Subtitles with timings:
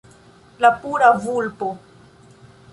[0.57, 1.71] La pura vulpo